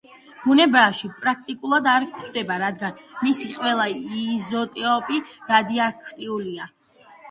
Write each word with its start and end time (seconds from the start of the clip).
ბუნებაში 0.45 1.09
პრაქტიკულად 1.25 1.91
არ 1.93 2.07
გვხვდება, 2.15 2.59
რადგანაც 2.65 3.05
მისი 3.29 3.53
ყველა 3.61 3.89
იზოტოპი 4.25 5.25
რადიოაქტიურია. 5.57 6.73